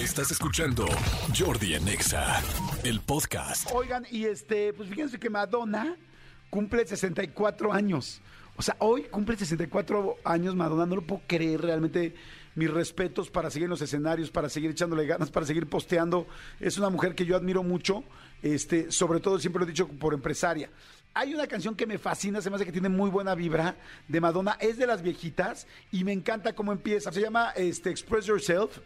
Estás 0.00 0.30
escuchando 0.30 0.86
Jordi 1.38 1.74
en 1.74 1.86
Exa, 1.86 2.42
el 2.84 3.00
podcast. 3.00 3.68
Oigan, 3.70 4.06
y 4.10 4.24
este, 4.24 4.72
pues 4.72 4.88
fíjense 4.88 5.18
que 5.18 5.28
Madonna 5.28 5.94
cumple 6.48 6.86
64 6.86 7.70
años. 7.70 8.22
O 8.56 8.62
sea, 8.62 8.76
hoy 8.78 9.02
cumple 9.02 9.36
64 9.36 10.16
años 10.24 10.56
Madonna, 10.56 10.86
no 10.86 10.96
lo 10.96 11.02
puedo 11.02 11.20
creer 11.26 11.60
realmente. 11.60 12.14
Mis 12.54 12.70
respetos 12.70 13.28
para 13.28 13.50
seguir 13.50 13.66
en 13.66 13.70
los 13.70 13.82
escenarios, 13.82 14.30
para 14.30 14.48
seguir 14.48 14.70
echándole 14.70 15.04
ganas, 15.04 15.30
para 15.30 15.44
seguir 15.44 15.68
posteando. 15.68 16.26
Es 16.60 16.78
una 16.78 16.88
mujer 16.88 17.14
que 17.14 17.26
yo 17.26 17.36
admiro 17.36 17.62
mucho, 17.62 18.02
este, 18.42 18.90
sobre 18.90 19.20
todo 19.20 19.38
siempre 19.38 19.60
lo 19.60 19.66
he 19.66 19.70
dicho 19.70 19.86
por 19.86 20.14
empresaria. 20.14 20.70
Hay 21.12 21.34
una 21.34 21.46
canción 21.46 21.76
que 21.76 21.86
me 21.86 21.98
fascina, 21.98 22.40
se 22.40 22.48
me 22.48 22.56
hace 22.56 22.64
que 22.64 22.72
tiene 22.72 22.88
muy 22.88 23.10
buena 23.10 23.34
vibra 23.34 23.76
de 24.08 24.20
Madonna, 24.20 24.56
es 24.60 24.78
de 24.78 24.86
las 24.86 25.02
viejitas 25.02 25.66
y 25.92 26.04
me 26.04 26.12
encanta 26.12 26.54
cómo 26.54 26.72
empieza. 26.72 27.12
Se 27.12 27.20
llama 27.20 27.50
este, 27.50 27.90
Express 27.90 28.24
Yourself 28.24 28.78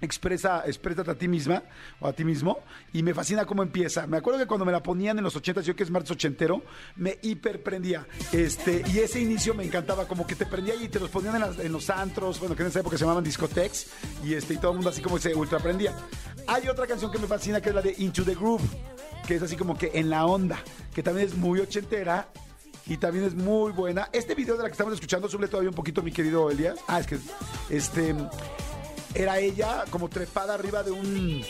expresa, 0.00 0.62
exprésate 0.66 1.10
a 1.10 1.14
ti 1.14 1.28
misma 1.28 1.62
o 2.00 2.06
a 2.06 2.12
ti 2.12 2.24
mismo 2.24 2.58
y 2.92 3.02
me 3.02 3.14
fascina 3.14 3.44
cómo 3.44 3.62
empieza. 3.62 4.06
Me 4.06 4.16
acuerdo 4.16 4.38
que 4.38 4.46
cuando 4.46 4.64
me 4.64 4.72
la 4.72 4.82
ponían 4.82 5.18
en 5.18 5.24
los 5.24 5.36
80, 5.36 5.62
yo 5.62 5.76
que 5.76 5.82
es 5.82 5.90
martes 5.90 6.10
ochentero, 6.10 6.62
me 6.96 7.18
hiperprendía. 7.22 8.06
Este, 8.32 8.82
y 8.88 8.98
ese 8.98 9.20
inicio 9.20 9.54
me 9.54 9.64
encantaba, 9.64 10.06
como 10.06 10.26
que 10.26 10.34
te 10.34 10.46
prendía 10.46 10.74
y 10.74 10.88
te 10.88 11.00
los 11.00 11.10
ponían 11.10 11.42
en, 11.60 11.72
los 11.72 11.90
antros, 11.90 12.38
bueno, 12.40 12.54
que 12.54 12.62
en 12.62 12.68
esa 12.68 12.80
época 12.80 12.96
se 12.96 13.04
llamaban 13.04 13.24
discotex, 13.24 13.86
y 14.24 14.34
este, 14.34 14.54
y 14.54 14.56
todo 14.58 14.72
el 14.72 14.76
mundo 14.76 14.90
así 14.90 15.02
como 15.02 15.18
se 15.18 15.34
ultra 15.34 15.58
prendía. 15.58 15.94
Hay 16.46 16.68
otra 16.68 16.86
canción 16.86 17.10
que 17.10 17.18
me 17.18 17.26
fascina 17.26 17.60
que 17.60 17.70
es 17.70 17.74
la 17.74 17.82
de 17.82 17.94
Into 17.98 18.24
the 18.24 18.34
Groove, 18.34 18.64
que 19.26 19.36
es 19.36 19.42
así 19.42 19.56
como 19.56 19.76
que 19.76 19.90
en 19.94 20.10
la 20.10 20.26
onda, 20.26 20.58
que 20.94 21.02
también 21.02 21.26
es 21.26 21.34
muy 21.34 21.60
ochentera 21.60 22.28
y 22.86 22.96
también 22.98 23.24
es 23.24 23.34
muy 23.34 23.72
buena. 23.72 24.08
Este 24.12 24.34
video 24.34 24.56
de 24.56 24.62
la 24.62 24.68
que 24.68 24.72
estamos 24.72 24.94
escuchando, 24.94 25.28
sube 25.28 25.48
todavía 25.48 25.70
un 25.70 25.76
poquito, 25.76 26.02
mi 26.02 26.12
querido 26.12 26.50
Elías. 26.50 26.78
Ah, 26.86 27.00
es 27.00 27.06
que 27.06 27.18
este 27.70 28.14
era 29.16 29.38
ella 29.38 29.84
como 29.90 30.08
trepada 30.08 30.54
arriba 30.54 30.82
de 30.82 30.90
un 30.90 31.42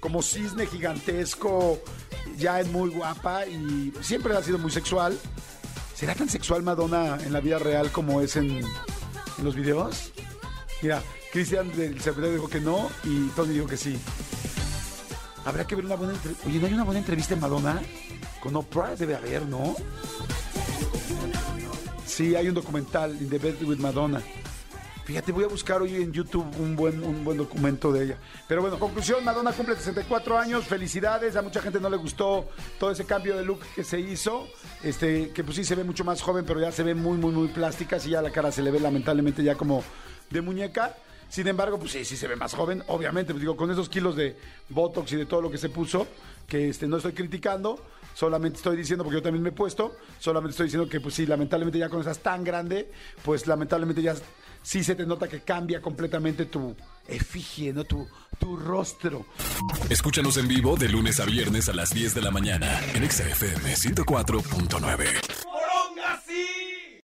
como 0.00 0.22
cisne 0.22 0.66
gigantesco, 0.66 1.78
ya 2.38 2.60
es 2.60 2.68
muy 2.68 2.90
guapa 2.90 3.46
y 3.46 3.92
siempre 4.00 4.34
ha 4.36 4.42
sido 4.42 4.58
muy 4.58 4.70
sexual. 4.70 5.18
¿Será 5.94 6.14
tan 6.14 6.28
sexual 6.28 6.62
Madonna 6.62 7.18
en 7.22 7.32
la 7.32 7.40
vida 7.40 7.58
real 7.58 7.92
como 7.92 8.20
es 8.20 8.36
en, 8.36 8.62
los 9.42 9.54
videos? 9.54 10.12
Mira, 10.82 11.02
Cristian 11.32 11.70
del 11.76 12.00
secretario 12.00 12.32
dijo 12.32 12.48
que 12.48 12.60
no 12.60 12.90
y 13.04 13.28
Tony 13.28 13.52
dijo 13.52 13.66
que 13.66 13.76
sí. 13.76 13.98
Habrá 15.44 15.66
que 15.66 15.76
ver 15.76 15.84
una 15.84 15.96
buena 15.96 16.14
entrevista. 16.14 16.48
Oye, 16.48 16.58
¿no 16.58 16.66
hay 16.66 16.74
una 16.74 16.84
buena 16.84 17.00
entrevista 17.00 17.34
en 17.34 17.40
Madonna? 17.40 17.82
Con 18.42 18.56
Oprah 18.56 18.96
debe 18.96 19.16
haber, 19.16 19.46
¿no? 19.46 19.76
Sí, 22.06 22.34
hay 22.34 22.48
un 22.48 22.54
documental, 22.54 23.16
In 23.20 23.28
the 23.28 23.38
Bed 23.38 23.62
with 23.62 23.78
Madonna. 23.78 24.22
Fíjate, 25.10 25.32
voy 25.32 25.42
a 25.42 25.48
buscar 25.48 25.82
hoy 25.82 25.96
en 25.96 26.12
YouTube 26.12 26.46
un 26.60 26.76
buen, 26.76 27.02
un 27.02 27.24
buen 27.24 27.36
documento 27.36 27.90
de 27.90 28.04
ella. 28.04 28.18
Pero 28.46 28.60
bueno, 28.60 28.78
conclusión, 28.78 29.24
Madonna 29.24 29.50
cumple 29.50 29.74
64 29.74 30.38
años, 30.38 30.64
felicidades, 30.66 31.34
a 31.34 31.42
mucha 31.42 31.60
gente 31.60 31.80
no 31.80 31.90
le 31.90 31.96
gustó 31.96 32.48
todo 32.78 32.92
ese 32.92 33.04
cambio 33.04 33.36
de 33.36 33.44
look 33.44 33.58
que 33.74 33.82
se 33.82 33.98
hizo, 33.98 34.46
este, 34.84 35.30
que 35.30 35.42
pues 35.42 35.56
sí 35.56 35.64
se 35.64 35.74
ve 35.74 35.82
mucho 35.82 36.04
más 36.04 36.22
joven, 36.22 36.44
pero 36.46 36.60
ya 36.60 36.70
se 36.70 36.84
ve 36.84 36.94
muy, 36.94 37.18
muy, 37.18 37.32
muy 37.32 37.48
plástica, 37.48 37.96
y 37.96 38.10
ya 38.10 38.22
la 38.22 38.30
cara 38.30 38.52
se 38.52 38.62
le 38.62 38.70
ve 38.70 38.78
lamentablemente 38.78 39.42
ya 39.42 39.56
como 39.56 39.82
de 40.30 40.42
muñeca. 40.42 40.94
Sin 41.30 41.46
embargo, 41.46 41.78
pues 41.78 41.92
sí, 41.92 42.04
sí 42.04 42.16
se 42.16 42.26
ve 42.26 42.34
más 42.34 42.54
joven, 42.54 42.82
obviamente, 42.88 43.32
pues 43.32 43.40
digo, 43.40 43.56
con 43.56 43.70
esos 43.70 43.88
kilos 43.88 44.16
de 44.16 44.36
Botox 44.68 45.12
y 45.12 45.16
de 45.16 45.26
todo 45.26 45.40
lo 45.40 45.50
que 45.50 45.58
se 45.58 45.68
puso, 45.68 46.08
que 46.48 46.68
este, 46.68 46.88
no 46.88 46.96
estoy 46.96 47.12
criticando, 47.12 47.82
solamente 48.14 48.56
estoy 48.56 48.76
diciendo, 48.76 49.04
porque 49.04 49.18
yo 49.18 49.22
también 49.22 49.42
me 49.42 49.50
he 49.50 49.52
puesto, 49.52 49.96
solamente 50.18 50.50
estoy 50.50 50.66
diciendo 50.66 50.88
que 50.88 51.00
pues 51.00 51.14
sí, 51.14 51.26
lamentablemente 51.26 51.78
ya 51.78 51.88
cuando 51.88 52.10
estás 52.10 52.22
tan 52.22 52.42
grande, 52.42 52.90
pues 53.24 53.46
lamentablemente 53.46 54.02
ya 54.02 54.16
sí 54.62 54.82
se 54.82 54.96
te 54.96 55.06
nota 55.06 55.28
que 55.28 55.40
cambia 55.40 55.80
completamente 55.80 56.46
tu 56.46 56.74
efigie, 57.06 57.72
¿no? 57.72 57.84
Tu, 57.84 58.06
tu 58.38 58.56
rostro. 58.56 59.26
Escúchanos 59.88 60.36
en 60.36 60.48
vivo 60.48 60.76
de 60.76 60.88
lunes 60.88 61.20
a 61.20 61.24
viernes 61.26 61.68
a 61.68 61.72
las 61.72 61.94
10 61.94 62.14
de 62.14 62.22
la 62.22 62.32
mañana 62.32 62.80
en 62.94 63.08
XFM 63.08 63.74
104.9. 63.74 65.39